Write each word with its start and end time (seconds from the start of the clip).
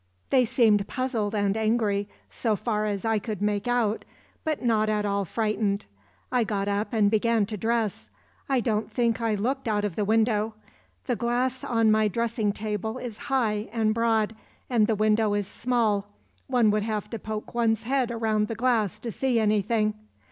"They 0.31 0.45
seemed 0.45 0.87
puzzled 0.87 1.35
and 1.35 1.55
angry, 1.55 2.09
so 2.31 2.55
far 2.55 2.87
as 2.87 3.05
I 3.05 3.19
could 3.19 3.39
make 3.39 3.67
out, 3.67 4.03
but 4.43 4.63
not 4.63 4.89
at 4.89 5.05
all 5.05 5.25
frightened. 5.25 5.85
I 6.31 6.43
got 6.43 6.67
up 6.67 6.91
and 6.91 7.11
began 7.11 7.45
to 7.45 7.55
dress. 7.55 8.09
I 8.49 8.61
don't 8.61 8.91
think 8.91 9.21
I 9.21 9.35
looked 9.35 9.67
out 9.67 9.85
of 9.85 9.95
the 9.95 10.03
window. 10.03 10.55
The 11.05 11.15
glass 11.15 11.63
on 11.63 11.91
my 11.91 12.07
dressing 12.07 12.51
table 12.51 12.97
is 12.97 13.19
high 13.29 13.69
and 13.71 13.93
broad, 13.93 14.35
and 14.71 14.87
the 14.87 14.95
window 14.95 15.35
is 15.35 15.45
small; 15.45 16.07
one 16.47 16.71
would 16.71 16.81
have 16.81 17.07
to 17.11 17.19
poke 17.19 17.53
one's 17.53 17.83
head 17.83 18.09
round 18.09 18.47
the 18.47 18.55
glass 18.55 18.97
to 18.97 19.11
see 19.11 19.39
anything. 19.39 19.93